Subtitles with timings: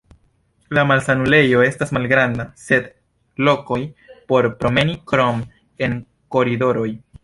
[0.77, 2.89] La malsanulejo estas malgranda, sen
[3.51, 3.81] lokoj
[4.33, 5.49] por promeni krom
[5.89, 5.99] en
[6.37, 6.89] koridoroj.